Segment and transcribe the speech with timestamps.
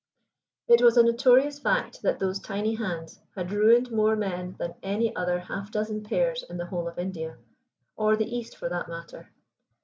[0.67, 5.15] It was a notorious fact that those tiny hands had ruined more men than any
[5.15, 7.37] other half dozen pairs in the whole of India,
[7.95, 9.29] or the East for that matter.